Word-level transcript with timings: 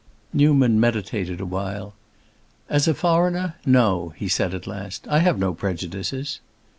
Newman 0.33 0.79
meditated 0.79 1.39
a 1.39 1.45
while. 1.45 1.93
"As 2.67 2.87
a 2.87 2.95
foreigner, 2.95 3.57
no," 3.67 4.13
he 4.17 4.27
said 4.27 4.55
at 4.55 4.65
last; 4.65 5.07
"I 5.07 5.19
have 5.19 5.37
no 5.37 5.53
prejudices." 5.53 6.39